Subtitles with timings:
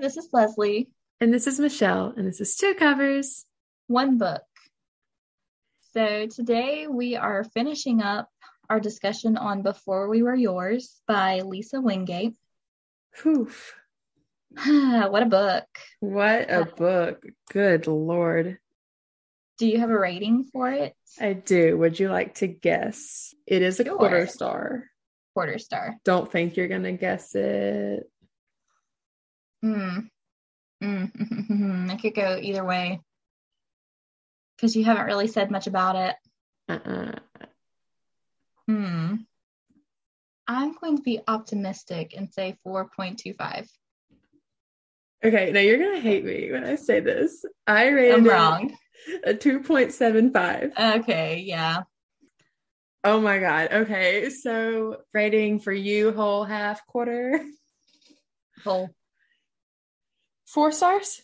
[0.00, 0.90] this is Leslie.
[1.20, 3.44] And this is Michelle, and this is Two Covers.
[3.88, 4.42] One book.
[5.92, 8.28] So today we are finishing up
[8.70, 12.36] our discussion on Before We Were Yours by Lisa Wingate.
[13.20, 13.74] Poof.
[14.66, 15.66] what a book.
[16.00, 17.24] What a book.
[17.50, 18.58] Good Lord.
[19.58, 20.94] Do you have a rating for it?
[21.20, 21.76] I do.
[21.78, 23.34] Would you like to guess?
[23.46, 23.96] It is a Sure.
[23.96, 24.84] quarter star.
[25.34, 25.96] Quarter star.
[26.04, 28.08] Don't think you're going to guess it.
[29.62, 29.98] Hmm.
[30.82, 31.90] Mm.
[31.90, 33.00] I could go either way.
[34.56, 36.16] Because you haven't really said much about it.
[36.68, 37.12] Uh-uh.
[38.66, 39.14] Hmm.
[40.46, 43.68] I'm going to be optimistic and say 4.25.
[45.24, 47.44] Okay, now you're going to hate me when I say this.
[47.66, 48.76] I rated I'm it wrong.
[49.24, 51.00] a 2.75.
[51.00, 51.82] Okay, yeah.
[53.04, 53.68] Oh my God.
[53.72, 57.40] Okay, so rating for you, whole, half, quarter,
[58.64, 58.90] Whole.
[60.48, 61.22] Four stars?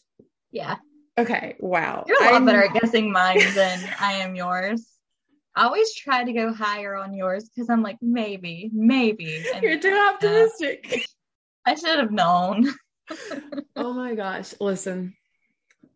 [0.50, 0.76] Yeah.
[1.16, 2.04] Okay, wow.
[2.06, 4.86] You're a lot I'm- better at guessing mine than I am yours.
[5.56, 9.44] I always try to go higher on yours because I'm like, maybe, maybe.
[9.54, 11.06] And You're too optimistic.
[11.64, 12.68] I should have known.
[13.76, 14.52] oh my gosh.
[14.60, 15.14] Listen,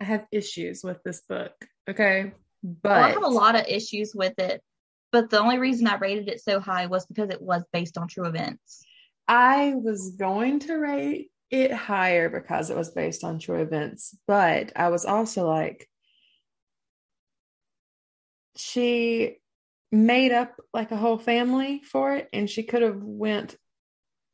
[0.00, 1.52] I have issues with this book.
[1.90, 2.32] Okay.
[2.32, 2.38] Oh,
[2.82, 4.62] but Well, I have a lot of issues with it,
[5.10, 8.06] but the only reason I rated it so high was because it was based on
[8.06, 8.84] true events.
[9.26, 14.72] I was going to rate it higher because it was based on true events, but
[14.76, 15.88] I was also like,
[18.56, 19.36] she
[19.90, 23.56] made up like a whole family for it, and she could have went,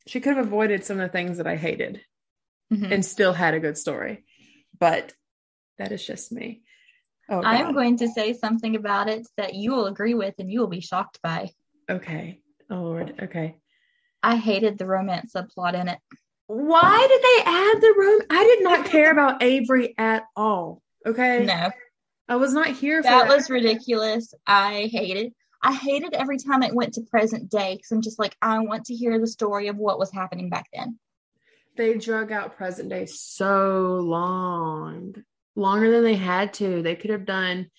[0.06, 2.00] she could have avoided some of the things that I hated
[2.72, 2.90] Mhm.
[2.90, 4.24] and still had a good story.
[4.78, 5.12] But
[5.78, 6.62] that is just me.
[7.28, 10.50] Oh, I am going to say something about it that you will agree with and
[10.50, 11.50] you will be shocked by.
[11.88, 12.40] okay.
[12.70, 13.20] Oh Lord.
[13.22, 13.56] Okay.
[14.22, 15.98] I hated the romance subplot in it.
[16.46, 18.20] Why did they add the room?
[18.30, 20.82] I did not care about Avery at all.
[21.06, 21.44] Okay.
[21.44, 21.70] No,
[22.28, 24.34] I was not here for that was ridiculous.
[24.46, 25.32] I hated.
[25.62, 28.86] I hated every time it went to present day because I'm just like, I want
[28.86, 30.98] to hear the story of what was happening back then.
[31.76, 35.14] they drug out present day so long.
[35.56, 36.82] Longer than they had to.
[36.82, 37.70] They could have done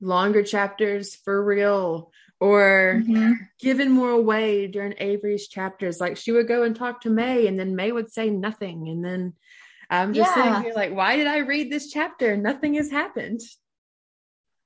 [0.00, 2.10] longer chapters for real
[2.40, 3.34] or Mhm.
[3.58, 6.00] given more away during Avery's chapters.
[6.00, 8.88] Like she would go and talk to May and then May would say nothing.
[8.88, 9.34] And then
[9.90, 10.52] I'm just Yeah.
[10.52, 12.36] sitting here like, why did I read this chapter?
[12.36, 13.40] Nothing has happened.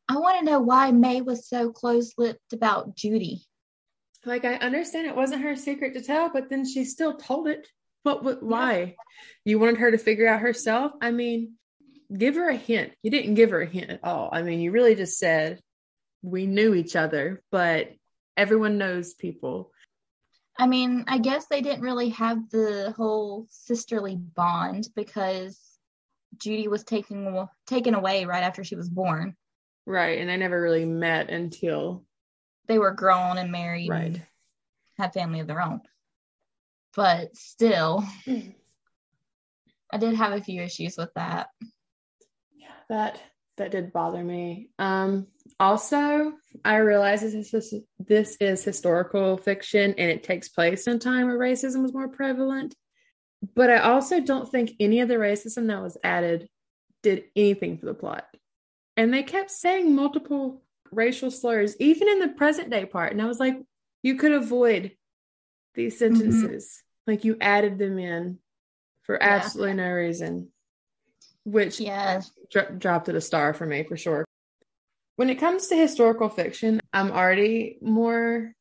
[0.08, 3.46] I want to know why May was so close-lipped about Judy.
[4.24, 7.66] Like I understand it wasn't her secret to tell, but then she still told it.
[8.02, 8.96] What, what why?
[9.44, 10.92] You wanted her to figure out herself?
[11.00, 11.54] I mean,
[12.16, 12.92] give her a hint.
[13.02, 14.28] You didn't give her a hint at all.
[14.32, 15.60] I mean, you really just said
[16.22, 17.92] we knew each other, but
[18.36, 19.72] everyone knows people.
[20.58, 25.58] I mean, I guess they didn't really have the whole sisterly bond because
[26.38, 29.36] Judy was taken taken away right after she was born.
[29.86, 30.18] Right.
[30.18, 32.04] And they never really met until
[32.68, 34.04] They were grown and married right.
[34.04, 34.22] and
[34.98, 35.80] had family of their own.
[36.94, 41.48] But still, I did have a few issues with that.
[42.54, 43.20] Yeah, that
[43.56, 44.68] that did bother me.
[44.78, 45.26] Um
[45.62, 46.32] also,
[46.64, 51.26] I realize this is this is historical fiction and it takes place in a time
[51.26, 52.74] where racism was more prevalent.
[53.54, 56.48] But I also don't think any of the racism that was added
[57.02, 58.26] did anything for the plot.
[58.96, 63.12] And they kept saying multiple racial slurs, even in the present day part.
[63.12, 63.56] And I was like,
[64.02, 64.92] you could avoid
[65.74, 66.16] these mm-hmm.
[66.16, 66.82] sentences.
[67.06, 68.38] Like you added them in
[69.02, 69.28] for Yeah.
[69.36, 70.48] absolutely no reason.
[71.44, 74.24] Which Yeah, dro- dropped it a star for me for sure.
[75.22, 78.56] When it comes to historical fiction, I'm already more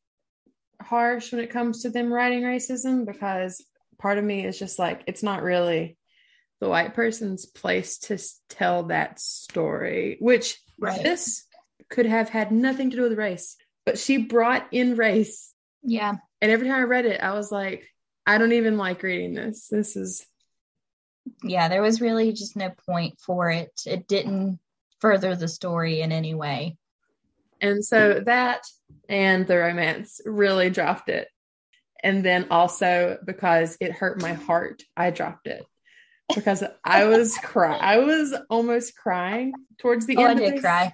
[0.80, 3.66] harsh when it comes to them writing racism because
[3.98, 5.98] part of me is just like, it's not really
[6.60, 11.02] the white person's place to tell that story, which Right.
[11.02, 11.48] this
[11.90, 15.56] could have had nothing to do with race, but she brought in race.
[15.82, 16.14] yeah.
[16.42, 17.88] And every time I read it, I was like,
[18.28, 19.68] I don't even like reading this.
[19.68, 20.28] This is
[21.42, 23.72] Yeah, there was really just no point for it.
[23.88, 24.60] It didn't
[25.02, 26.78] further the story in any way.
[27.60, 28.62] And so that
[29.10, 31.28] and the romance really dropped it.
[32.04, 35.64] And then also because it hurt my heart, I dropped it
[36.34, 37.78] because I was cry.
[37.78, 40.40] I was almost crying towards the Oh, I end.
[40.40, 40.62] of did this.
[40.62, 40.94] cry.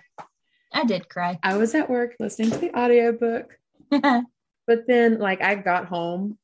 [0.74, 1.40] I did cry.
[1.44, 3.58] I was at work listening to the audiobook,
[3.90, 6.38] but then like I got home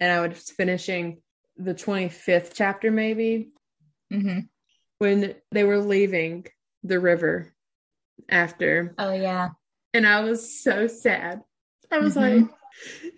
[0.00, 1.20] and I was finishing
[1.56, 3.50] the 25th chapter maybe
[4.10, 4.40] hmm
[4.98, 6.46] when they were leaving
[6.82, 7.52] the river
[8.28, 9.50] after Oh yeah.
[9.94, 11.42] and I was so sad.
[11.90, 12.48] I was Mhm.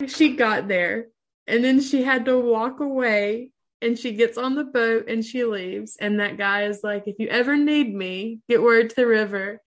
[0.00, 1.08] like, she got there
[1.46, 3.52] and then she had to walk away
[3.82, 5.96] and she gets on the boat and she leaves.
[6.00, 9.60] And that guy is like, if you ever need me, get word to the river.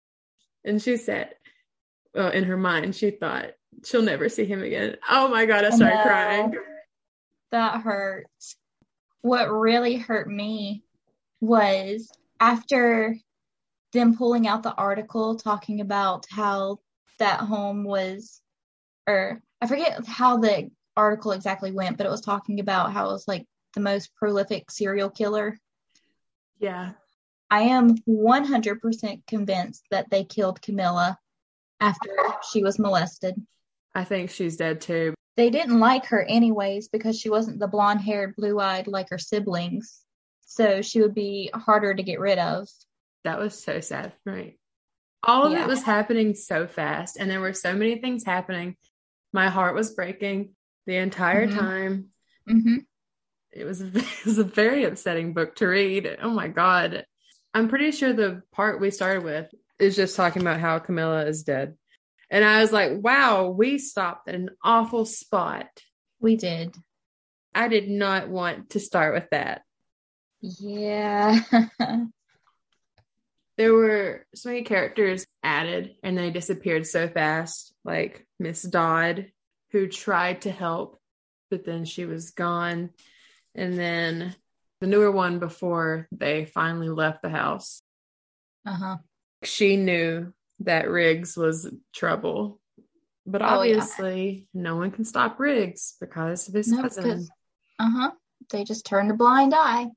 [0.63, 1.36] And she said,
[2.13, 3.51] well, in her mind, she thought
[3.84, 4.98] she'll never see him again.
[5.10, 6.04] Oh my God, I started No.
[6.04, 6.56] crying.
[7.51, 8.28] That hurt.
[9.22, 10.84] What really hurt me
[11.42, 13.18] was after
[13.94, 16.80] them pulling out the article talking about how
[17.19, 18.42] that home was,
[19.07, 23.13] or I forget how the article exactly went, but it was talking about how it
[23.13, 25.57] was like the most prolific serial killer.
[26.60, 26.92] Yeah.
[27.50, 31.18] I am 100% convinced that they killed Camilla
[31.80, 32.10] after
[32.51, 33.36] she was molested.
[33.94, 35.13] I think she's dead too.
[35.36, 39.18] They didn't like her anyways because she wasn't the blonde haired, blue eyed like her
[39.18, 40.01] siblings.
[40.45, 42.68] So she would be harder to get rid of.
[43.24, 44.14] That was so sad.
[44.25, 44.60] Right.
[45.24, 45.64] All of Yeah.
[45.64, 48.75] it was happening so fast, and there were so many things happening.
[49.31, 50.56] My heart was breaking
[50.86, 51.54] the entire Mhm.
[51.56, 52.10] time.
[52.48, 52.78] hmm
[53.52, 56.18] It was, it was a very upsetting book to read.
[56.22, 57.06] Oh my God.
[57.54, 61.44] I'm pretty sure the part we started with is just talking about how Camilla is
[61.44, 61.78] dead.
[62.31, 65.68] And I was like, wow, we stopped at an awful spot.
[66.19, 66.76] We did.
[67.54, 69.62] I did not want to start with that.
[70.42, 71.40] Yeah.
[73.58, 79.28] there were so many characters added and they disappeared so fast like miss dodd
[79.72, 81.00] who tried to help
[81.50, 82.90] but then she was gone
[83.56, 84.36] and then
[84.82, 87.82] the newer one before they finally left the house
[88.66, 88.98] uh huh.
[89.44, 92.60] she knew that riggs was trouble
[93.26, 93.78] but Oh, yeah.
[93.78, 97.28] obviously no one can stop riggs because of his No, cousin
[97.80, 98.12] uh huh.
[98.52, 99.88] They just turned a blind eye.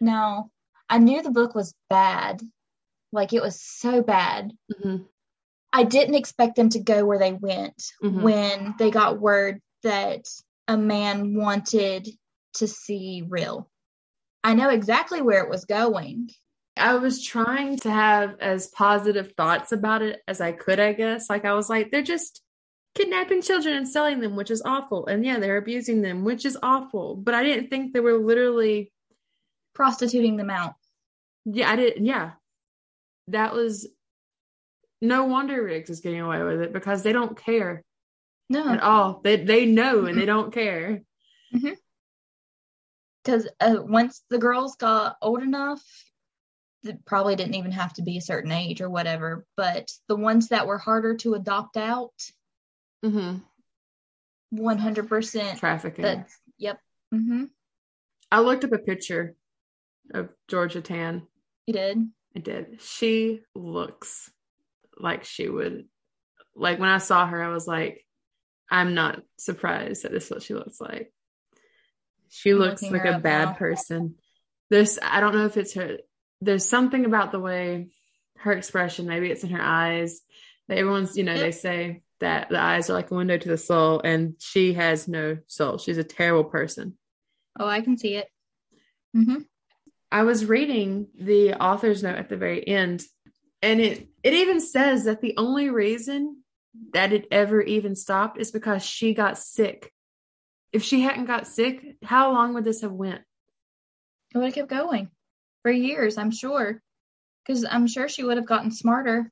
[0.00, 0.50] No,
[0.90, 2.42] I knew the book was bad.
[3.12, 4.52] Like it was so bad.
[4.72, 5.06] Mhm,
[5.72, 8.22] I didn't expect them to go where they went mhm.
[8.22, 10.26] when they got word that
[10.66, 12.08] a man wanted
[12.54, 13.70] to see Rill.
[14.44, 16.30] I know exactly where it was going.
[16.76, 21.28] I was trying to have as positive thoughts about it as I could, I guess.
[21.28, 22.42] Like I was like, they're just
[22.94, 25.06] kidnapping children and selling them, which is awful.
[25.06, 27.16] And yeah, they're abusing them, which is awful.
[27.16, 28.92] But I didn't think they were literally
[29.74, 30.74] Prostituting them out.
[31.44, 32.32] yeah, I didn't yeah.
[33.28, 33.86] That was
[35.00, 37.84] no wonder Riggs is getting away with it because they don't care
[38.50, 39.20] No, at all.
[39.22, 41.02] They they know and they don't care.
[43.24, 45.82] because uh, once the girls got old enough,
[46.84, 49.44] it probably didn't even have to be a certain age or whatever.
[49.56, 52.12] But the ones that were harder to adopt out,
[53.04, 53.36] Mm-hmm.
[54.50, 55.58] one hundred percent.
[55.60, 56.02] Trafficking.
[56.02, 56.80] That's yep.
[57.14, 57.44] Mm-hmm.
[58.32, 59.36] I looked up a picture
[60.12, 61.26] of Georgia Tann
[61.66, 61.98] You did.
[62.36, 62.80] I did.
[62.82, 64.30] She looks
[64.98, 65.86] like she would
[66.54, 68.04] like when I saw her, I was like,
[68.70, 71.12] I'm not surprised that this is what she looks like.
[72.28, 73.54] She I'm looks like a bad now.
[73.54, 74.16] person.
[74.70, 75.98] There's I don't know if it's her
[76.40, 77.88] there's something about the way
[78.38, 80.20] her expression, maybe it's in her eyes.
[80.70, 84.00] Everyone's, you know, they say that the eyes are like a window to the soul,
[84.04, 85.78] and she has no soul.
[85.78, 86.96] She's a terrible person.
[87.58, 88.28] Oh, I can see it.
[89.16, 89.38] Mm-hmm.
[90.10, 93.02] I was reading the author's note at the very end,
[93.62, 96.42] and it it even says that the only reason
[96.92, 99.92] that it ever even stopped is because she got sick.
[100.72, 103.22] If she hadn't got sick, how long would this have went?
[104.34, 105.10] It would have kept going
[105.62, 106.82] for years, I'm sure.
[107.44, 109.30] Because I'm sure she would have gotten smarter.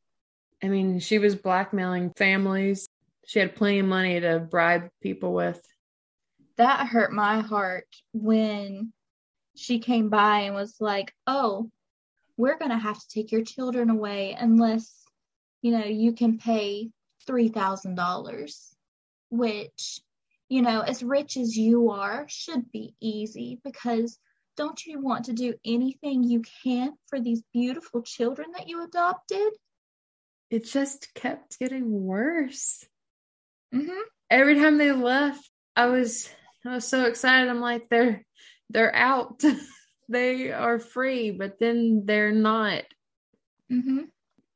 [0.63, 2.87] I mean, she was blackmailing families.
[3.27, 5.61] She had plenty of money to bribe people with.
[6.57, 8.93] That hurt my heart when
[9.57, 11.71] she came by and was like, "Oh,
[12.37, 15.05] we're gonna have to take your children away unless,
[15.63, 16.91] you know, you can pay
[17.27, 18.75] three thousand dollars."
[19.31, 20.01] Which,
[20.49, 24.19] you know, as rich as you are, should be easy because
[24.57, 29.53] don't you want to do anything you can for these beautiful children that you adopted?
[30.51, 32.87] It just kept getting worse.
[33.75, 34.01] Mm-hmm.
[34.31, 36.31] Every time they left, I was
[36.65, 37.49] I was so excited.
[37.49, 38.25] I'm like, they're
[38.71, 39.43] they're out.
[40.09, 42.85] they are free, but then they're not.
[43.71, 44.03] Mm-hmm.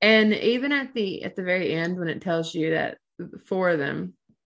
[0.01, 2.99] And even at the at the very end, when it tells you that
[3.47, 4.15] four of them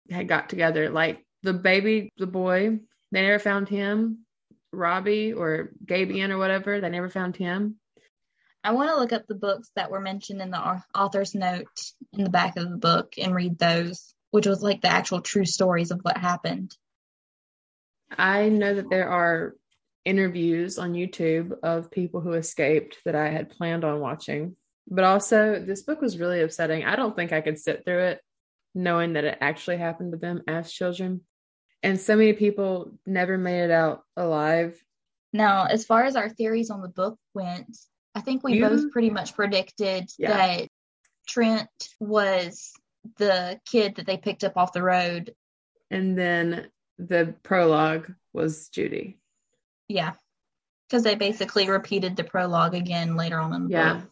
[0.09, 2.79] had got together, like the baby, the boy,
[3.11, 4.19] they never found him.
[4.71, 7.75] Robbie or Gabion or whatever, they never found him.
[8.63, 11.67] I want to look up the books that were mentioned in the author's note
[12.13, 15.45] in the back of the book and read those, which was like the actual true
[15.45, 16.75] stories of what happened.
[18.11, 19.55] I know that there are
[20.03, 24.55] interviews on YouTube of people who escaped that I had planned on watching.
[24.87, 26.85] But also, this book was really upsetting.
[26.85, 28.21] I don't think I could sit through it
[28.75, 31.21] knowing that it actually happened to them as children.
[31.81, 34.79] And so many people never made it out alive.
[35.33, 37.75] Now, as far as our theories on the book went,
[38.13, 40.35] I think we You- both pretty much predicted Yeah.
[40.35, 40.69] that
[41.27, 41.69] Trent
[41.99, 42.73] was
[43.17, 45.33] the kid that they picked up off the road.
[45.89, 49.19] And then the prologue was Judy.
[49.87, 50.13] Yeah.
[50.87, 53.93] Because they basically repeated the prologue again later on in the Yeah.
[53.95, 54.11] book.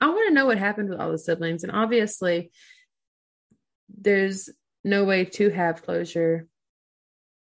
[0.00, 1.62] I want to know what happened with all the siblings.
[1.62, 2.50] And obviously,
[3.88, 4.48] there's
[4.84, 6.46] no way to have closure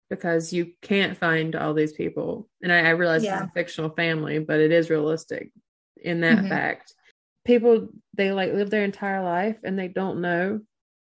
[0.10, 2.48] because you can't find all these people.
[2.62, 3.42] And I, I realize Yeah.
[3.44, 5.51] it's a fictional family, but it is realistic
[5.98, 6.50] in that Mhm.
[6.50, 6.94] fact.
[7.46, 10.62] People, they like live their entire life and they don't know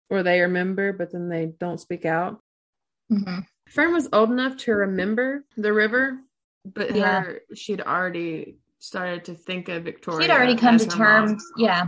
[0.09, 2.41] or they remember, but then they don't speak out.
[3.09, 6.19] Hmm Fern was old enough to remember the river,
[6.65, 7.21] but Yeah.
[7.21, 10.21] her she'd already started to think of Victoria.
[10.27, 11.27] She'd already come to her mom.
[11.27, 11.43] terms.
[11.57, 11.87] Yeah.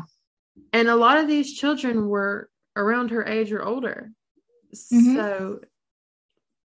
[0.74, 4.12] And a lot of these children were around her age or older.
[4.74, 5.16] Mhm.
[5.16, 5.62] So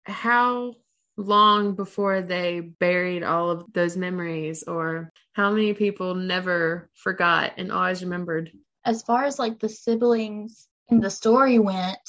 [0.06, 0.76] how
[1.18, 7.70] long before they buried all of those memories or how many people never forgot and
[7.72, 8.52] always remembered?
[8.86, 12.00] As far as like the siblings in the story went,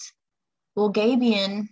[0.76, 1.68] well, Gabion,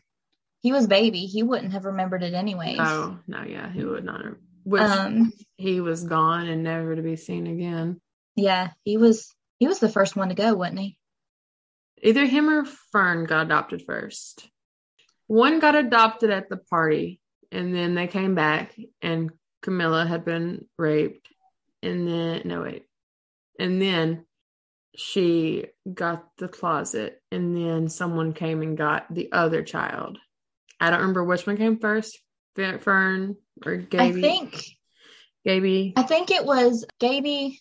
[0.61, 1.21] he was baby.
[1.27, 2.79] He wouldn't have remembered it anyways.
[2.81, 4.37] Oh, no, yeah, he would not have.
[4.65, 8.01] Which Um, he was gone and never to be seen again.
[8.37, 10.97] yeah, he was he was the first one to go, wasn't he?
[12.03, 14.49] Either him or Fern got adopted first.
[15.27, 17.21] One got adopted at the party,
[17.53, 19.31] and then they came back, and
[19.63, 21.29] Camilla had been raped.
[21.83, 22.85] And then, no, wait.
[23.59, 24.25] And then
[24.97, 30.19] she got the closet, and then someone came and got the other child.
[30.81, 32.19] I don't remember which one came first,
[32.57, 34.19] Fe- Fern or Gaby.
[34.19, 34.65] I think
[35.45, 35.93] Gaby.
[35.97, 37.61] I think it was Gaby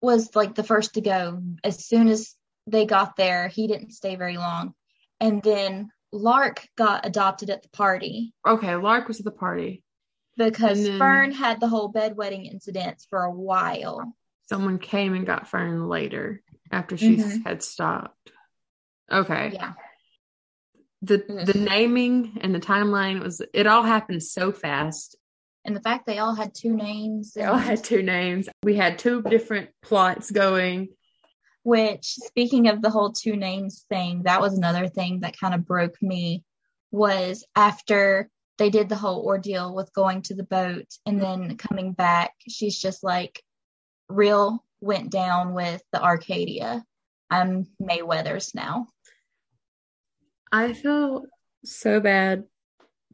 [0.00, 1.42] was like the first to go.
[1.62, 2.34] As soon as
[2.66, 4.74] they got there, he didn't stay very long.
[5.20, 9.82] And then Lark got adopted at the party Okay, Lark was at the party.
[10.36, 14.14] because then- Fern had the whole bedwetting incident for a while.
[14.46, 17.44] someone came and got Fern later after she Mhm.
[17.46, 18.30] had stopped.
[19.10, 19.52] Okay.
[19.54, 19.72] Yeah.
[21.04, 21.46] The Mhm.
[21.46, 25.16] the naming and the timeline was it all happened so fast.
[25.64, 28.48] And the fact they all had two names, They all had two names.
[28.62, 30.88] We had two different plots going.
[31.66, 35.64] which speaking of the whole two names thing, that was another thing that kind of
[35.64, 36.44] broke me
[36.90, 41.92] was after they did the whole ordeal with going to the boat and then coming
[41.94, 43.42] back, she's just like
[44.10, 46.84] Rill went down with the Arcadia.
[47.30, 48.88] I'm May Weathers now.
[50.54, 51.24] I feel
[51.64, 52.44] so bad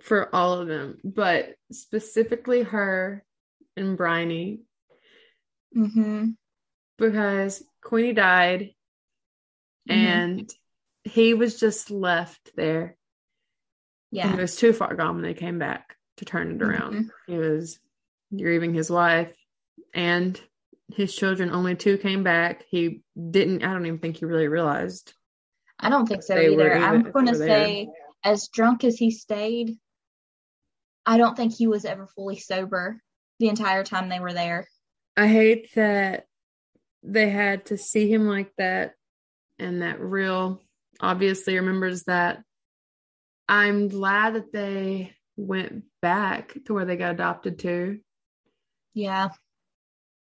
[0.03, 3.25] for all of them, but specifically her
[3.77, 4.61] and Briny.
[5.77, 6.31] Mm-hmm.
[6.99, 8.75] because Queenie died
[9.89, 9.95] Mhm.
[9.95, 10.55] and
[11.05, 12.97] he was just left there
[14.11, 14.33] Yeah.
[14.33, 16.95] He was too far gone when they came back to turn it around.
[16.95, 17.11] Mhm.
[17.29, 17.79] He was
[18.37, 19.33] grieving his wife
[19.95, 20.39] and
[20.93, 21.51] his children.
[21.51, 22.65] Only two came back.
[22.69, 25.15] He didn't, I don't even think he really realized.
[25.81, 26.75] I don't think so either.
[26.75, 27.49] I'm going to were there.
[27.49, 27.89] say,
[28.23, 29.79] as drunk as he stayed,
[31.07, 33.03] I don't think he was ever fully sober
[33.39, 34.69] the entire time they were there.
[35.17, 36.27] I hate that
[37.03, 38.95] they had to see him like that
[39.59, 40.63] and that Rill
[41.01, 42.43] obviously remembers that.
[43.49, 47.99] I'm glad that they went back to where they got adopted to
[48.95, 49.31] Yeah.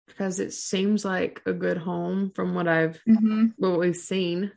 [0.07, 4.53] because it seems like a good home from what I've hmm what we've seen.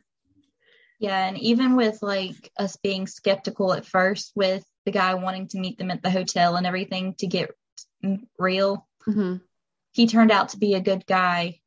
[0.98, 5.58] Yeah, and even with like us being skeptical at first with the guy wanting to
[5.58, 7.50] meet them at the hotel and everything to get
[8.38, 9.36] Rill, Mm-hmm.
[9.92, 11.60] he turned out to be a good guy.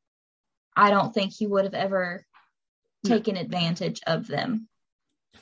[0.76, 2.26] I don't think he would have ever
[3.04, 3.16] No.
[3.16, 4.68] taken advantage of them.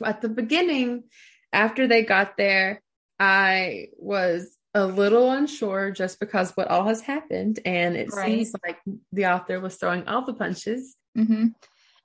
[0.04, 1.06] at the beginning,
[1.52, 2.82] after they got there,
[3.20, 7.60] I was a little unsure just because what all has happened.
[7.66, 8.26] And it Right.
[8.46, 8.78] seems like
[9.12, 10.96] the author was throwing all the punches.
[11.16, 11.48] hmm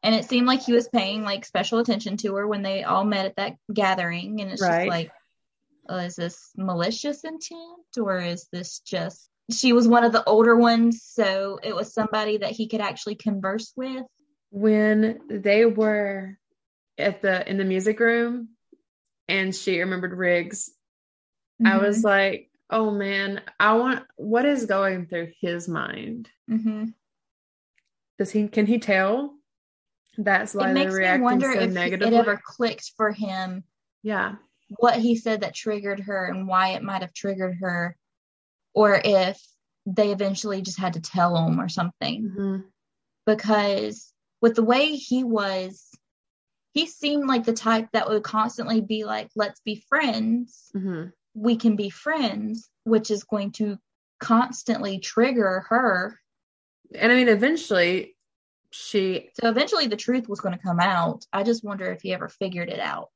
[0.02, 3.04] And it seemed like he was paying like special attention to her when they all
[3.04, 4.40] met at that gathering.
[4.40, 4.87] And it's Right.
[4.87, 5.12] just like,
[5.88, 10.56] oh, is this malicious intent or is this just she was one of the older
[10.56, 14.04] ones, so it was somebody that he could actually converse with.
[14.50, 16.38] When they were
[16.97, 18.50] at the in the music room
[19.28, 20.71] and she remembered Riggs,
[21.64, 21.85] I Mm-hmm.
[21.85, 26.28] was like, oh man, I want what is going through his mind?
[26.50, 26.87] mm-hmm.
[28.18, 29.35] Does he can he tell?
[30.19, 32.14] That's why It makes me wonder so if negatively.
[32.14, 33.64] it ever clicked for him
[34.02, 34.35] yeah.
[34.69, 37.97] what he said that triggered her and why it might have triggered her,
[38.75, 39.40] or if
[39.87, 42.25] they eventually just had to tell him or something.
[42.37, 42.57] hmm
[43.26, 45.88] Because with the way he was,
[46.73, 50.71] he seemed like the type that would constantly be like, let's be friends.
[50.73, 51.04] hmm
[51.35, 53.78] we can be friends, which is going to
[54.21, 56.21] constantly trigger her.
[56.95, 58.16] And I mean, eventually
[58.73, 59.31] she.
[59.41, 61.25] So eventually the truth was going to come out.
[61.33, 63.11] I just wonder if he ever figured it out.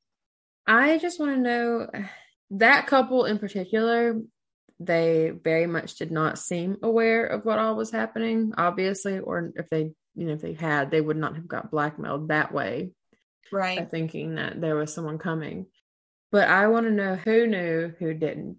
[0.66, 1.88] I just want to know
[2.50, 4.20] that couple in particular,
[4.78, 9.70] they very much did not seem aware of what all was happening, obviously, or if
[9.70, 12.90] they, you know, if they had, they would not have got blackmailed that way.
[13.50, 13.90] Right.
[13.90, 15.66] Thinking that there was someone coming.
[16.30, 18.58] But I want to know who knew, who didn't.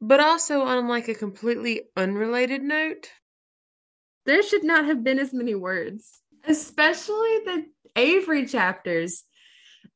[0.00, 3.10] But also, on like a completely unrelated note,
[4.26, 9.24] there should not have been as many words, especially the Avery chapters.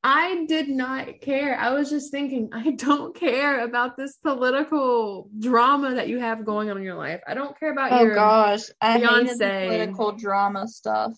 [0.03, 1.59] I did not care.
[1.59, 6.71] I was just thinking, I don't care about this political drama that you have going
[6.71, 7.21] on in your life.
[7.27, 11.15] I don't care about oh your gosh, I hated the political drama stuff.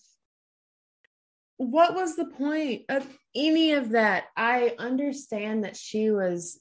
[1.57, 4.25] What was the point of any of that?
[4.37, 6.59] I understand that she was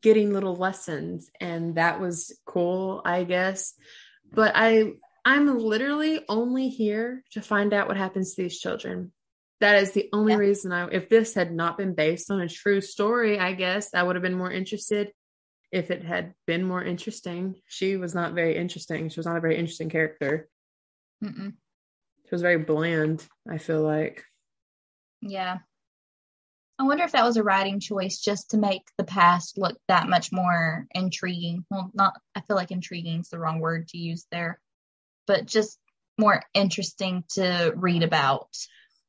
[0.00, 3.74] getting little lessons and that was cool, I guess.
[4.32, 4.92] But I
[5.24, 9.12] I'm literally only here to find out what happens to these children.
[9.60, 10.38] That is the only Yeah.
[10.38, 14.02] reason I if this had not been based on a true story, I guess I
[14.02, 15.12] would have been more interested
[15.70, 17.60] if it had been more interesting.
[17.66, 19.08] She was not very interesting.
[19.08, 20.48] She was not a very interesting character.
[21.22, 21.52] Mm-mm.
[22.24, 24.24] She was very bland, I feel like.
[25.20, 25.58] Yeah.
[26.78, 30.08] I wonder if that was a writing choice just to make the past look that
[30.08, 31.64] much more intriguing.
[31.70, 34.60] Well, not, I feel like intriguing is the wrong word to use there,
[35.26, 35.78] but just
[36.18, 38.48] more interesting to read about.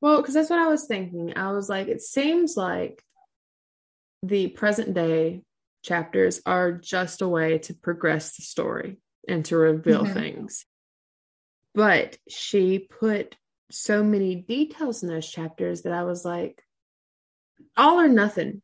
[0.02, 1.34] Well, because that's what I was thinking.
[1.38, 3.04] I was like, it seems like
[4.22, 5.44] the present day
[5.84, 10.14] chapters are just a way to progress the story and to reveal Mhm.
[10.14, 10.66] things.
[11.74, 13.36] But she put
[13.72, 16.64] so many details in those chapters that I was like,
[17.76, 18.62] all or nothing.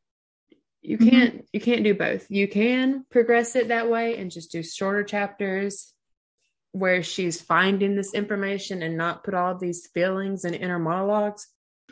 [0.82, 1.10] You Mhm.
[1.10, 2.30] can't you can't do both.
[2.30, 5.94] You can progress it that way and just do shorter chapters
[6.72, 11.48] where she's finding this information and not put all these feelings and inner monologues.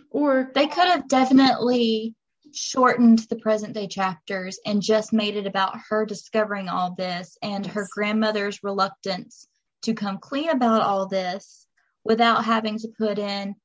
[0.09, 2.15] Or They could have definitely
[2.53, 7.65] shortened the present day chapters and just made it about her discovering all this and
[7.65, 9.47] her grandmother's reluctance
[9.83, 11.67] to come clean about all this
[12.03, 13.55] without having to put in,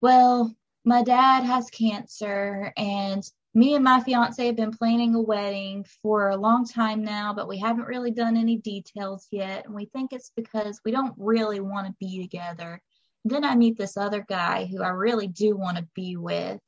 [0.00, 3.22] well, my dad has cancer and
[3.54, 7.46] me and my fiance have been planning a wedding for a long time now, but
[7.46, 9.64] we haven't really done any details yet.
[9.64, 12.82] And we think it's because we don't really want to be together.
[13.24, 16.58] Then I meet this other guy who I really do want to be with.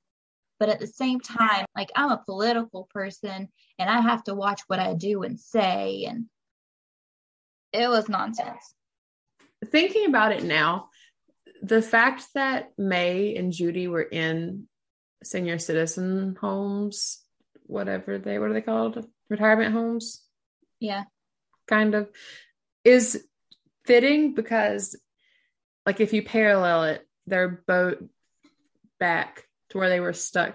[0.61, 4.62] But at the same time, like I'm a political person and I have to watch
[4.68, 6.05] what I do and say.
[6.09, 6.27] And
[7.72, 8.75] it was nonsense.
[9.66, 10.88] thinking about it now,
[11.62, 14.68] the fact that May and Judy were in
[15.24, 17.22] senior citizen homes,
[17.64, 19.05] whatever they what are they called?
[19.29, 20.22] Retirement homes,
[20.81, 21.05] Yeah.
[21.66, 22.09] kind of,
[22.85, 23.24] is
[23.85, 24.96] fitting because
[25.85, 28.09] like if you parallel it, their boat
[28.98, 30.55] back to where they were stuck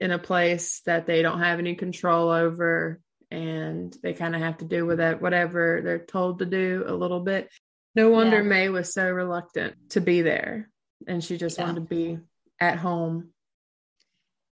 [0.00, 4.58] in a place that they don't have any control over and they kind of have
[4.58, 7.50] to do with that whatever they're told to do a little bit.
[7.94, 8.42] No wonder Yeah.
[8.42, 10.70] May was so reluctant to be there
[11.06, 11.64] and she just Yeah.
[11.66, 12.18] wanted to be
[12.60, 13.30] at home.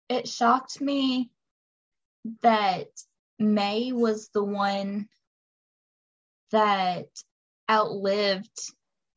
[0.09, 1.31] It shocked me
[2.41, 2.87] that
[3.39, 5.07] May was the one
[6.51, 7.07] that
[7.69, 8.59] outlived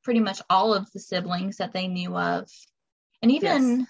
[0.03, 2.49] pretty much all of the siblings that they knew of.
[3.23, 3.87] And even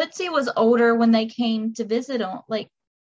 [0.00, 2.68] Hootsie was older when they came to visit on like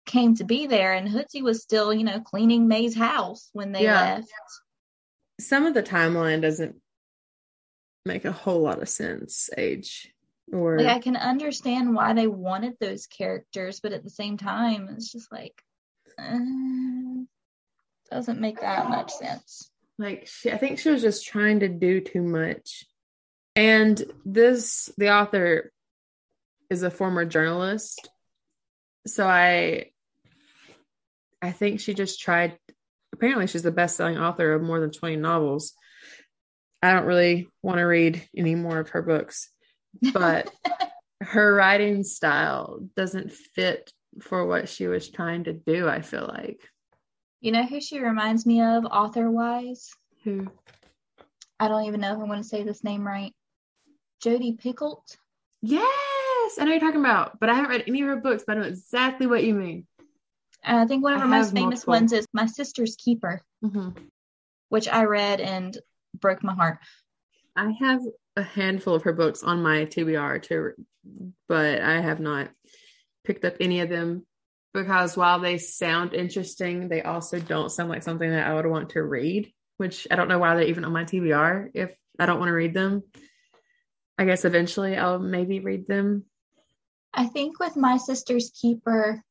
[0.06, 3.82] came to be there and Hootsie was still, you know, cleaning May's house when they
[3.82, 4.14] Yeah.
[4.16, 4.32] left.
[5.40, 6.80] Some of the timeline doesn't
[8.06, 10.14] make a whole lot of sense, age
[10.52, 14.88] or Like I can understand why they wanted those characters, but at the same time
[14.90, 15.60] it's just like
[16.18, 16.38] uh,
[18.10, 19.70] doesn't make that much sense.
[19.98, 22.86] like she, I think she was just trying to do too much.
[23.54, 25.72] And this the author
[26.70, 28.08] is a former journalist.
[29.06, 29.90] So I
[31.42, 32.58] I think she just tried
[33.12, 35.72] apparently she's the best-selling author of more than 20 novels.
[36.82, 39.50] I don't really want to read any more of her books,
[40.12, 40.50] but
[41.20, 46.60] her writing style doesn't fit for what she was trying to do, I feel like.
[47.40, 49.90] You know who she reminds me of author wise?
[50.24, 50.48] Who
[51.58, 53.32] I don't even know if I'm going to say this name right.
[54.22, 55.16] Jodi Pickles.
[55.62, 55.88] Yes,
[56.58, 58.60] I know you're talking about, but I haven't read any of her books, but I
[58.60, 59.86] know exactly what you mean.
[60.62, 61.92] And I think one of her most famous multiple.
[61.92, 63.90] ones is My Sister's Keeper, Mm-hmm.
[64.68, 65.76] which I read and
[66.18, 66.78] broke my heart.
[67.54, 68.00] I have
[68.36, 70.72] a handful of her books on my TBR to,
[71.48, 72.50] but I have not
[73.24, 74.26] picked up any of them.
[74.74, 78.90] because while they sound interesting, they also don't sound like something that I would want
[78.90, 82.38] to read, which I don't know why they're even on my TBR if I don't
[82.38, 83.02] want to read them.
[84.18, 86.24] I guess eventually I'll maybe read them.
[87.14, 89.22] I think with My Sister's Keeper,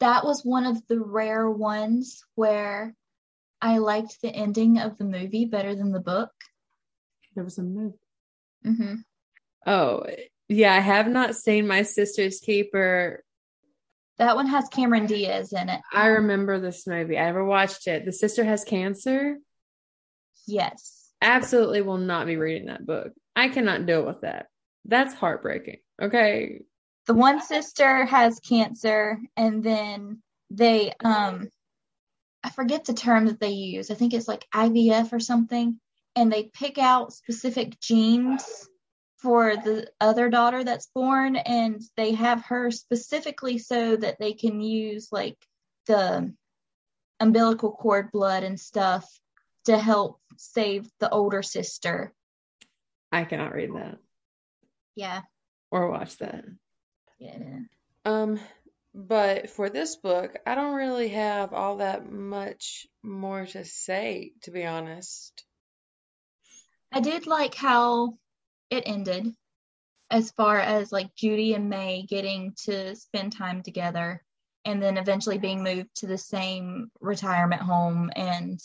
[0.00, 2.94] that was one of the rare ones where
[3.62, 6.30] I liked the ending of the movie better than the book.
[7.38, 7.94] There was a movie.
[8.66, 8.94] Mm-hmm.
[9.64, 10.04] Oh,
[10.48, 10.74] yeah.
[10.74, 13.22] I have not seen My Sister's Keeper.
[14.16, 15.80] That one has Cameron Diaz in it.
[15.92, 17.16] I remember this movie.
[17.16, 18.04] I never watched it.
[18.04, 19.36] The sister has cancer.
[20.48, 21.10] Yes.
[21.22, 23.12] Absolutely will not be reading that book.
[23.36, 24.46] I cannot deal with that.
[24.84, 25.78] That's heartbreaking.
[26.02, 26.62] Okay.
[27.06, 31.50] The one sister has cancer and then they um
[32.42, 33.92] I forget the term that they use.
[33.92, 35.78] I think it's like IVF or something
[36.18, 38.68] and they pick out specific genes
[39.18, 44.60] for the other daughter that's born and they have her specifically so that they can
[44.60, 45.38] use like
[45.86, 46.34] the
[47.20, 49.08] umbilical cord blood and stuff
[49.66, 52.12] to help save the older sister.
[53.12, 53.98] I cannot read that
[54.96, 55.20] Yeah.
[55.70, 56.44] or watch that.
[57.20, 57.60] Yeah.
[58.04, 58.40] Um,
[58.92, 64.50] but for this book, I don't really have all that much more to say, to
[64.50, 65.44] be honest.
[66.92, 68.14] I did like how
[68.70, 69.34] it ended
[70.10, 74.22] as far as like Judy and May getting to spend time together
[74.64, 78.60] and then eventually being moved to the same retirement home and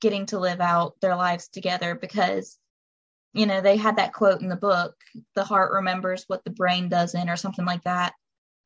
[0.00, 2.58] getting to live out their lives together because
[3.32, 4.94] you know they had that quote in the book
[5.34, 8.14] the heart remembers what the brain doesn't or something like that.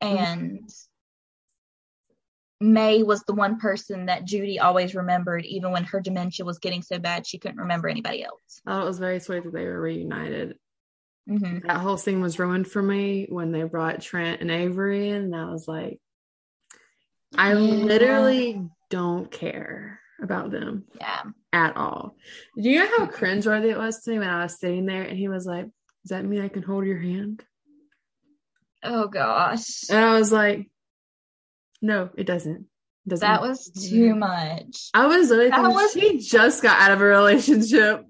[0.03, 0.17] Mm-hmm.
[0.17, 0.69] And
[2.61, 6.81] May was the one person that Judy always remembered even when her dementia was getting
[6.83, 8.61] so bad she couldn't remember anybody else.
[8.65, 10.57] Thought it was very sweet that they were reunited.
[11.27, 15.23] hmm That whole scene was ruined for me when they brought Trent and Avery in,
[15.23, 15.99] and I was like,
[17.37, 17.59] I Yeah.
[17.59, 21.23] literally don't care about them Yeah.
[21.51, 22.15] at all.
[22.55, 25.17] Do you know how cringeworthy it was to me when I was sitting there and
[25.17, 25.65] he was like,
[26.03, 27.43] Does that mean I can hold your hand?
[28.83, 29.89] Oh gosh.
[29.89, 30.69] And I was like,
[31.81, 32.67] No, it doesn't.
[33.05, 33.27] It doesn't.
[33.27, 34.89] That was too much.
[34.93, 38.05] I was literally That thinking, was- she just got out of a relationship.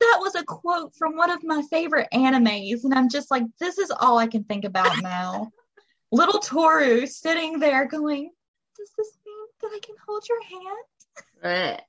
[0.00, 3.78] That was a quote from one of my favorite animes, and I'm just like, this
[3.78, 5.50] is all I can think about now.
[6.10, 8.30] Little Toru sitting there going,
[8.76, 10.42] Does this mean that I can hold your
[11.44, 11.82] hand?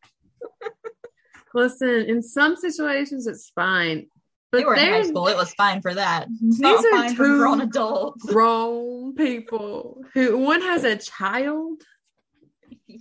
[1.56, 4.08] Listen, in some situations it's fine.
[4.54, 5.28] But they were in high school.
[5.30, 6.28] It was fine for that.
[6.30, 8.24] It's not These are fine for two- grown adults.
[8.32, 11.82] grown people who one has a child.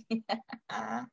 [0.09, 1.03] Yeah.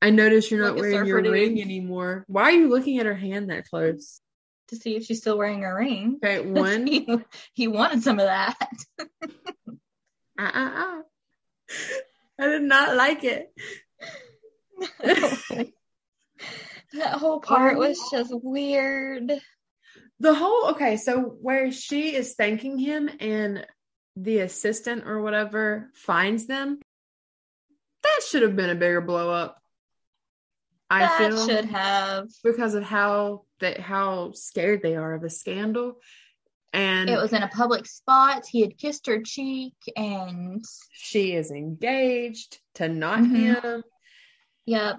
[0.00, 1.32] I notice you're not Like wearing your dude.
[1.32, 2.24] ring anymore.
[2.28, 4.22] Why are you looking at her hand that close?
[4.68, 6.18] To see if she's still wearing a ring.
[6.24, 6.86] Okay, one.
[6.86, 7.06] he,
[7.52, 8.56] he wanted some of that.
[8.98, 9.04] uh,
[10.38, 11.02] uh, uh.
[12.40, 13.52] I did not like it.
[16.92, 19.32] that whole part was just weird.
[20.18, 23.66] The whole okay, so where she is thanking him and
[24.16, 26.80] the assistant or whatever finds them,
[28.02, 29.56] that should have been a bigger blow up.
[30.90, 32.28] I that feel should have.
[32.42, 35.94] because of how that how scared they are of a scandal.
[36.72, 38.44] And It was in a public spot.
[38.46, 43.62] He had kissed her cheek, and she is engaged to not Mhm.
[43.62, 43.84] him.
[44.66, 44.96] yep.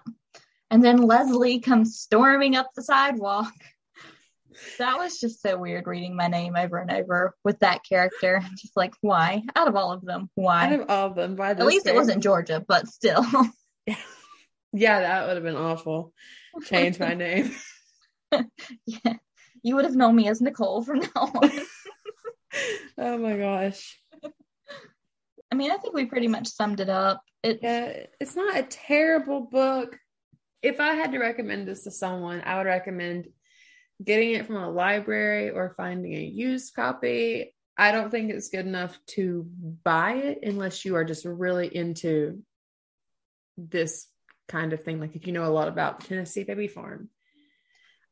[0.71, 3.53] And then Leslie comes storming up the sidewalk.
[4.79, 8.41] That was just so weird reading my name over and over with that character.
[8.57, 9.43] Just like, why?
[9.55, 10.67] Out of all of them, why?
[10.67, 13.25] Out of all of them, by At least it wasn't Georgia, but still.
[14.73, 16.13] Yeah, that would have been awful.
[16.63, 17.53] Change my name.
[18.85, 19.15] yeah.
[19.63, 21.51] You would have known me as Nicole from now on.
[22.97, 23.99] oh my gosh.
[25.51, 27.21] I mean, I think we pretty much summed it up.
[27.43, 29.97] It, Yeah, it's not a terrible book.
[30.61, 33.27] If I had to recommend this to someone, I would recommend
[34.03, 37.53] getting it from a library or finding a used copy.
[37.77, 39.47] I don't think it's good enough to
[39.83, 42.43] buy it unless you are just really into
[43.57, 44.07] this
[44.47, 44.99] kind of thing.
[44.99, 47.09] Like if you know a lot about Tennessee Baby Farm.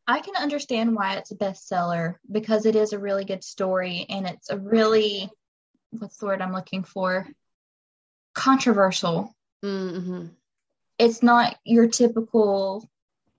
[0.08, 4.26] I can understand why it's a bestseller because it is a really good story and
[4.26, 5.30] it's a really,
[5.92, 7.28] what's the word I'm looking for?
[8.34, 9.36] Controversial.
[9.64, 10.28] Mm-hmm.
[11.00, 12.88] It's not your typical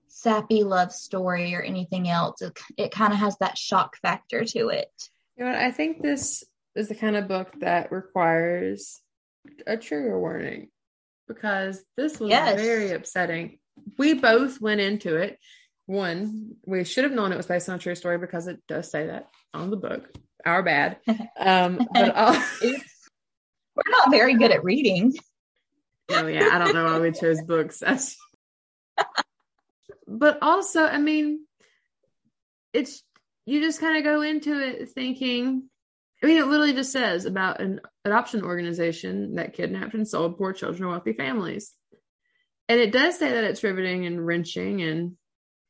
[0.07, 2.41] sappy love story or anything else.
[2.41, 4.91] It, it kind of has that shock factor to it.
[5.37, 5.51] You know?
[5.51, 6.43] I think this
[6.75, 8.99] is the kind of book that requires
[9.65, 10.69] a trigger warning
[11.27, 12.59] because this was Yes.
[12.59, 13.59] very upsetting.
[13.97, 15.37] We both went into it.
[15.85, 18.89] One, we should have known it was based on a true story because it does
[18.91, 20.09] say that on the book.
[20.45, 20.97] our bad.
[21.37, 25.13] Um, but all, we're not very good at reading.
[26.13, 27.83] Oh yeah, I don't know why we chose books.
[30.11, 31.45] But also, I mean,
[32.73, 33.01] it's
[33.45, 35.69] you just kind of go into it thinking.
[36.21, 40.53] I mean, it literally just says about an adoption organization that kidnapped and sold poor
[40.53, 41.73] children to wealthy families.
[42.69, 45.17] And it does say that it's riveting and wrenching and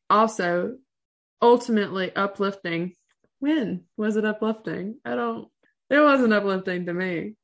[0.09, 0.77] also
[1.41, 2.95] ultimately uplifting.
[3.39, 4.99] When was it uplifting?
[5.05, 5.47] I don't,
[5.89, 7.35] it wasn't uplifting to me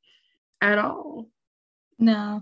[0.61, 1.29] at all.
[1.97, 2.41] No.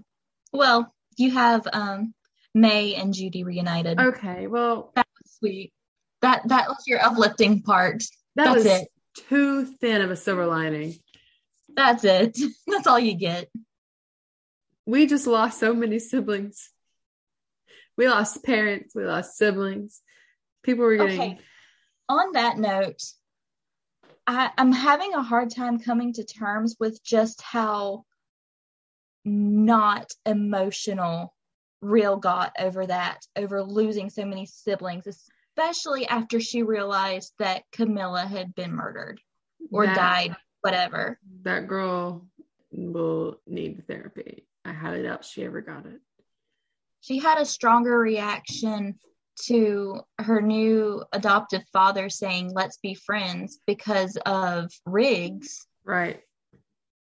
[0.56, 2.14] Well, you have um
[2.54, 4.00] May and Judy reunited.
[4.00, 5.74] Okay, well, that was sweet.
[6.22, 8.04] That that was your uplifting part.
[8.36, 8.88] that That's was it.
[9.30, 10.96] too thin of a silver lining.
[11.76, 12.38] That's it.
[12.68, 13.50] That's all you get.
[14.86, 16.70] We just lost so many siblings.
[17.98, 20.02] We lost parents, we lost siblings.
[20.64, 21.40] People were getting Okay.
[22.08, 23.02] On that note,
[24.28, 28.06] I, I'm having a hard time coming to terms with just how
[29.26, 31.34] not emotional
[31.82, 38.26] Rill got over that, over losing so many siblings, especially after she realized that Camilla
[38.26, 39.20] had been murdered
[39.72, 41.20] or that- died, whatever.
[41.44, 42.28] That girl
[42.72, 44.48] will need therapy.
[44.64, 46.00] I highly doubt she ever got it.
[47.02, 48.98] She had a stronger reaction
[49.44, 56.24] to her new adoptive father saying, let's be friends because of Riggs Right.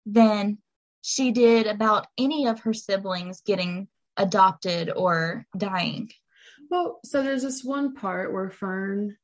[0.05, 0.60] than
[1.01, 6.12] she did about any of her siblings getting adopted or dying.
[6.69, 9.17] Well, so there's this one part where Fern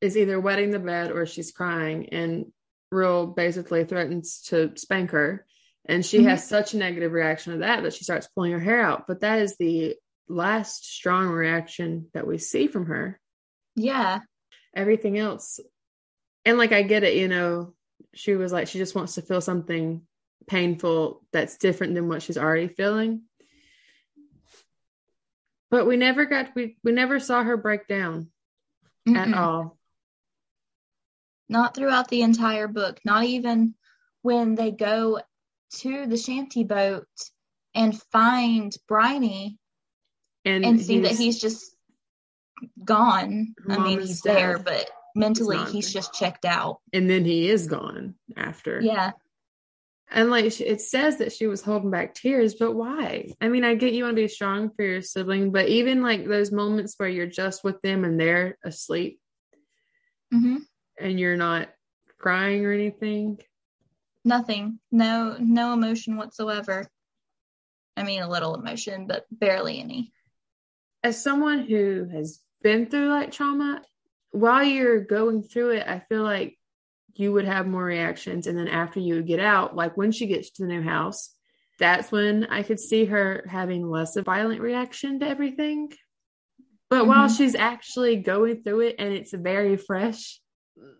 [0.00, 2.52] is either wetting the bed or she's crying, and
[2.90, 5.44] Rill basically threatens to spank her.
[5.84, 6.28] And she Mhm.
[6.30, 9.06] has such a negative reaction to that that she starts pulling her hair out.
[9.06, 9.96] But that is the
[10.28, 13.20] last strong reaction that we see from her.
[13.74, 14.20] Yeah.
[14.74, 15.60] Everything else,
[16.44, 17.74] and like I get it, you know,
[18.14, 20.06] she was like, she just wants to feel something
[20.48, 23.22] painful that's different than what she's already feeling.
[25.70, 28.30] But we never got we we never saw her break down
[29.06, 29.36] at Mm-mm.
[29.36, 29.78] all.
[31.48, 33.74] Not throughout the entire book, not even
[34.22, 35.20] when they go
[35.80, 37.06] to the shanty boat
[37.74, 39.58] and find Briny
[40.44, 41.74] And, and see that he's just
[42.84, 43.54] gone.
[43.68, 46.80] I mean, he's there, but mentally not he's just checked out.
[46.92, 48.80] and then he is gone after.
[48.80, 49.12] Yeah.
[50.10, 53.30] And like it says that she was holding back tears, but why?
[53.40, 56.26] I mean, I get you want to be strong for your sibling, but even like
[56.26, 59.20] those moments where you're just with them and they're asleep
[60.30, 60.56] hmm
[61.00, 61.68] and you're not
[62.18, 63.38] crying or anything.
[64.24, 64.80] Nothing.
[64.90, 66.88] No no emotion whatsoever.
[67.96, 70.12] I mean a little emotion, but barely any.
[71.04, 73.82] As someone who has been through like trauma,
[74.32, 76.57] while you're going through it, I feel like
[77.18, 78.46] you would have more reactions.
[78.46, 81.34] And then after you would get out, like when she gets to the new house,
[81.78, 85.92] that's when I could see her having less of a violent reaction to everything.
[86.88, 87.36] But while Mhm.
[87.36, 90.40] she's actually going through it and it's very fresh,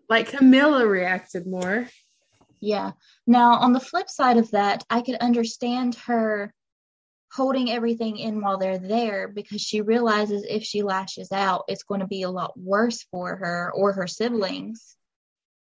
[0.09, 1.87] like Camilla reacted more.
[2.59, 2.91] Yeah.
[3.25, 6.53] Now, on the flip side of that, I could understand her
[7.31, 12.01] holding everything in while they're there because she realizes if she lashes out, it's going
[12.01, 14.97] to be a lot worse for her or her siblings.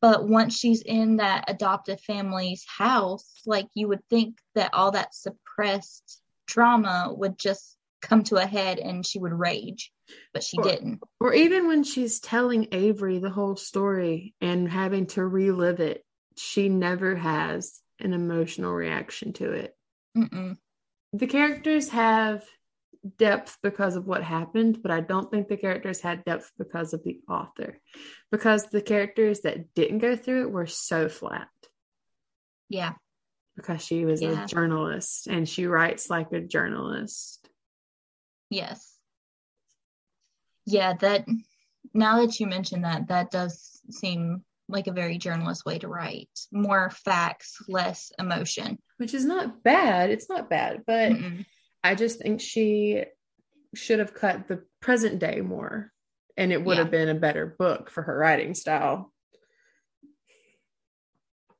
[0.01, 5.13] But once she's in that adoptive family's house, like you would think that all that
[5.13, 9.91] suppressed trauma would just come to a head and she would rage,
[10.33, 11.03] but she Or- didn't.
[11.19, 16.03] Or even when she's telling Avery the whole story and having to relive it,
[16.35, 19.77] she never has an emotional reaction to it.
[20.17, 20.57] Mm-mm.
[21.13, 22.43] The characters have
[23.17, 27.03] depth because of what happened, but I don't think the characters had depth because of
[27.03, 27.79] the author.
[28.31, 31.47] Because the characters that didn't go through it were so flat.
[32.69, 32.93] Yeah.
[33.55, 34.43] Because she was Yeah.
[34.43, 37.47] a journalist and she writes like a journalist.
[38.49, 38.95] Yes.
[40.65, 41.25] Yeah, that
[41.93, 46.29] now that you mention that, that does seem like a very journalist way to write.
[46.51, 48.77] More facts, less emotion.
[48.97, 50.11] Which is not bad.
[50.11, 51.45] It's not bad, but Mm-mm.
[51.83, 53.03] I just think she
[53.73, 55.91] should have cut the present day more
[56.37, 56.83] and it would Yeah.
[56.83, 59.11] have been a better book for her writing style.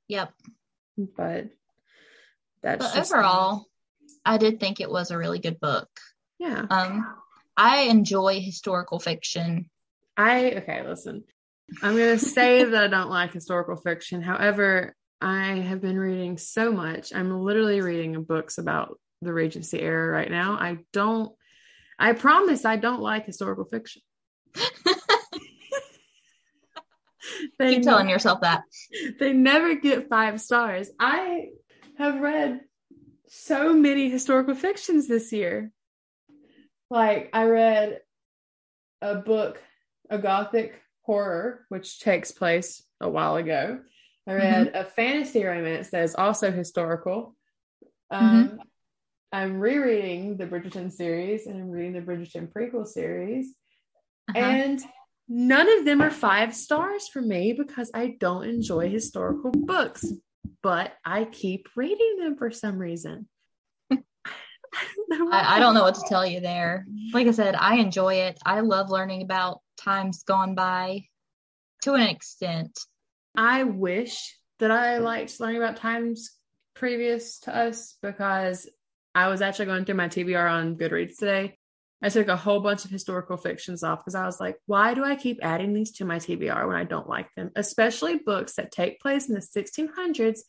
[0.07, 0.33] Yep.
[0.97, 1.49] But
[2.61, 3.65] that's But just overall,
[4.25, 5.89] I did think it was a really good book.
[6.37, 6.65] yeah.
[6.69, 7.17] Um,
[7.57, 9.69] I enjoy historical fiction.
[10.17, 11.23] I okay, listen.
[11.81, 14.21] I'm gonna say that I don't like historical fiction.
[14.21, 17.13] However, I have been reading so much.
[17.13, 20.53] I'm literally reading books about the Regency era right now.
[20.53, 21.33] I don't
[22.01, 24.01] I promise I don't like historical fiction.
[27.59, 28.63] they Keep telling yourself that.
[29.19, 30.89] they never get five stars.
[30.99, 31.49] I
[31.99, 32.61] have read
[33.27, 35.71] so many historical fictions this year.
[36.89, 37.99] Like I read
[39.01, 39.61] a book,
[40.09, 43.79] a gothic horror, which takes place a while ago.
[44.27, 47.35] I read a fantasy romance that is also historical.
[48.09, 48.59] Um,
[49.31, 53.55] I'm rereading the Bridgerton series and I'm reading the Bridgerton prequel series.
[54.29, 54.39] Uh-huh.
[54.39, 54.83] And
[55.29, 60.05] none of them are five stars for me because I don't enjoy historical books,
[60.61, 63.27] but I keep reading them for some reason.
[63.91, 66.85] I don't know I, I don't know what to tell you there.
[67.13, 68.39] Like I said, I enjoy it.
[68.45, 71.05] I love learning about times gone by
[71.83, 72.77] to an extent.
[73.35, 76.31] I wish that I liked learning about times
[76.73, 78.69] previous to us because
[79.13, 81.57] I was actually going through my TBR on Goodreads today.
[82.03, 85.03] I took a whole bunch of historical fictions off because I was like, why do
[85.03, 87.51] I keep adding these to my TBR when I don't like them?
[87.55, 90.39] Especially books that take place in the 1600s,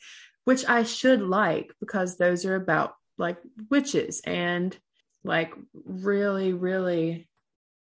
[0.45, 3.37] which I should like because those are about like
[3.69, 4.77] witches and
[5.25, 5.53] like
[5.85, 7.29] really, really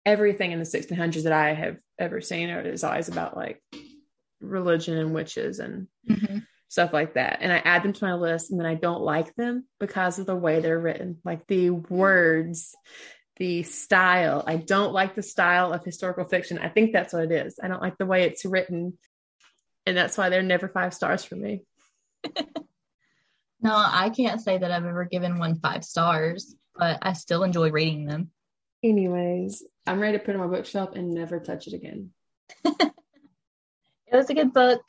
[0.05, 3.61] everything in the 1600s that I have ever seen is always about like
[4.39, 6.37] religion and witches and mm-hmm.
[6.67, 7.39] Stuff like that.
[7.41, 10.25] And I add them to my list and then I don't like them because of
[10.25, 12.75] the way they're written, like the words,
[13.37, 14.43] the style.
[14.45, 16.59] I don't like the style of historical fiction.
[16.59, 17.59] I think that's what it is.
[17.61, 18.97] I don't like the way it's written.
[19.85, 21.61] And that's why they're never five stars for me.
[23.59, 27.71] No, I can't say that I've ever given one five stars, but I still enjoy
[27.71, 28.29] reading them.
[28.83, 32.11] Anyways, I'm ready to put it on my bookshelf and never touch it again.
[34.09, 34.81] It was a good book.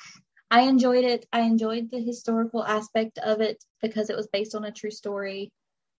[0.50, 1.26] I enjoyed it.
[1.32, 5.52] I enjoyed the historical aspect of it because it was based on a true story.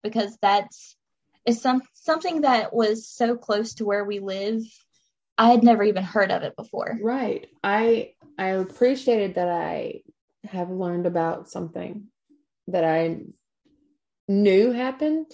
[0.03, 0.97] Because that's
[1.45, 4.63] is some something that was so close to where we live.
[5.37, 6.99] I had never even heard of it before.
[7.01, 7.49] Right.
[7.63, 10.03] I I appreciated that I
[10.45, 12.07] have learned about something
[12.69, 13.21] that I
[14.29, 15.27] knew happened,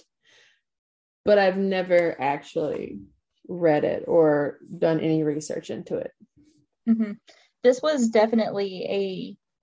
[1.23, 3.01] but I've never actually
[3.47, 6.11] read it or done any research into it.
[6.87, 7.11] hmm
[7.65, 8.85] This was definitely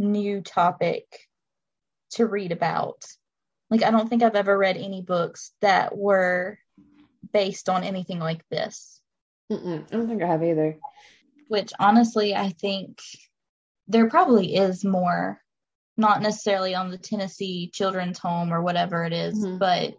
[0.00, 1.04] a new topic
[2.14, 3.04] to read about.
[3.70, 6.58] Like, I don't think I've ever read any books that were
[7.32, 9.00] based on anything like this.
[9.52, 10.78] Mm-mm, I don't think I have either.
[11.46, 12.98] which honestly I think
[13.86, 15.40] there probably is more,
[15.96, 19.60] not necessarily on the Tennessee Children's Home or whatever it is, Mhm.
[19.60, 19.94] but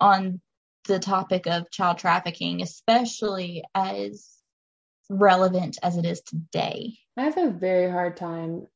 [0.00, 0.40] on
[0.88, 4.35] the topic of child trafficking, especially as
[5.08, 6.98] relevant as it is today.
[7.16, 8.66] I have a very hard time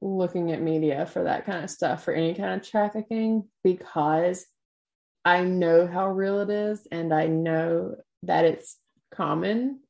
[0.00, 4.44] looking at media for that kind of stuff, for any kind of trafficking, because
[5.24, 8.78] I know how real it is and I know that it's
[9.12, 9.80] common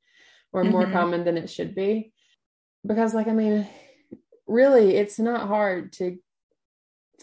[0.52, 0.92] or more Mhm.
[0.92, 2.12] common than it should be.
[2.84, 3.66] Because, like, I mean,
[4.46, 6.18] really, it's not hard to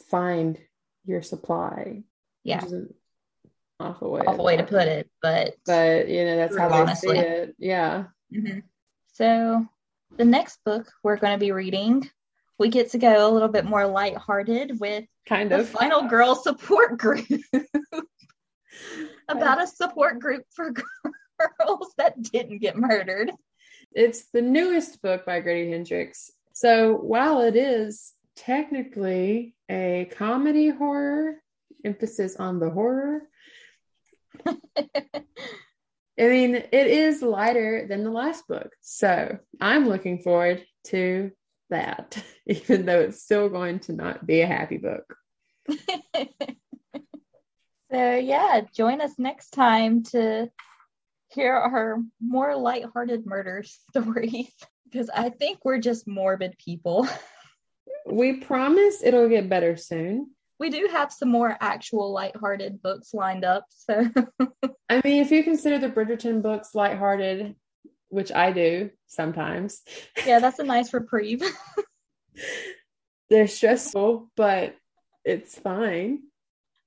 [0.10, 0.60] find
[1.06, 2.04] your supply.
[2.44, 2.64] Yeah.
[2.64, 2.92] Which is
[3.80, 6.94] awful way, Awful way to put it, but But, you know, that's how True, they
[6.94, 7.56] see it.
[7.58, 8.06] Yeah.
[8.34, 8.64] Mhm.
[9.14, 9.66] So,
[10.18, 12.10] the next book we're going to be reading,
[12.58, 15.70] we get to go a little bit more lighthearted with Kind the of.
[15.70, 17.26] Final Girl Support Group
[19.30, 20.72] about a support group for
[21.60, 23.32] girls that didn't get murdered.
[23.94, 26.32] It's the newest book by Grady Hendrix.
[26.54, 31.36] So while it is technically a comedy horror,
[31.86, 33.29] emphasis on the horror,
[36.18, 38.72] I mean, it is lighter than the last book.
[38.82, 41.32] So I'm looking forward to
[41.70, 45.16] that, even though it's still going to not be a happy book.
[47.92, 50.52] So, yeah, join us next time to
[51.30, 54.52] hear our more lighthearted murder stories
[54.86, 57.08] because I think we're just morbid people.
[58.06, 60.32] We promise it'll get better soon.
[60.60, 63.66] We do have some more actual lighthearted books lined up.
[63.70, 64.12] So,
[64.90, 67.56] I mean, if you consider the Bridgerton books lighthearted,
[68.10, 69.82] which I do sometimes,
[70.26, 71.44] yeah, that's a nice reprieve.
[73.30, 74.76] they're stressful, but
[75.24, 76.24] it's fine.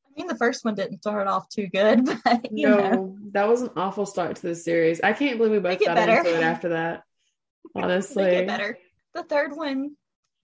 [0.05, 3.49] I mean, the first one didn't start off too good, but you no, know, that
[3.49, 5.01] was an awful start to the series.
[5.01, 6.19] I can't believe we both got better.
[6.19, 7.05] into it after that.
[7.75, 8.77] Honestly, better.
[9.15, 9.97] The third one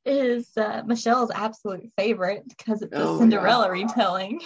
[0.08, 4.40] is uh, Michelle's absolute favorite because it's a Oh my Cinderella retelling.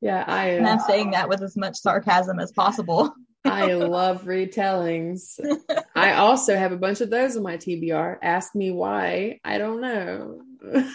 [0.00, 3.12] yeah, I And I'm saying that with as much sarcasm as possible.
[3.44, 5.38] I love retellings.
[5.96, 8.18] I also have a bunch of those in my TBR.
[8.22, 9.40] Ask me why.
[9.44, 10.40] I don't know.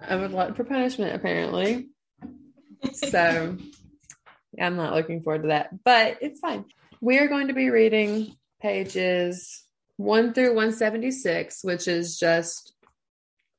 [0.00, 1.88] I'm a lot for punishment, apparently.
[2.92, 3.56] So
[4.60, 6.64] I'm not looking forward to that, but it's fine.
[7.00, 9.64] We are going to be reading pages
[9.96, 12.72] 1 through 176, which is just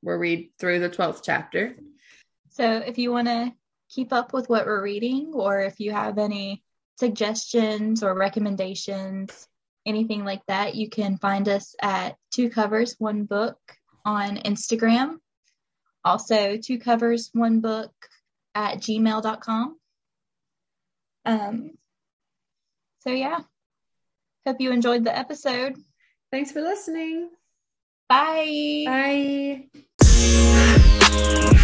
[0.01, 1.75] we'll read through the 12th chapter.
[2.49, 3.53] So if you want to
[3.89, 6.63] keep up with what we're reading, or if you have any
[6.97, 9.47] suggestions or recommendations,
[9.85, 13.57] anything like that, you can find us at Two Covers One Book
[14.05, 15.17] on Instagram.
[16.03, 17.93] Also, Two Covers One Book
[18.55, 19.77] at gmail.com.
[21.25, 21.71] Um,
[22.99, 23.39] so, yeah,
[24.45, 25.75] hope you enjoyed the episode.
[26.31, 27.29] Thanks for listening.
[28.07, 28.83] Bye.
[28.85, 29.81] Bye.
[31.12, 31.61] Bye.